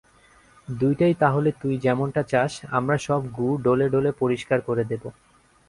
[0.67, 5.03] দুইটাই তাহলে তুই যেমনটা চাস, আমরা সব গু ডলে ডলে পরিষ্কার করে দেব।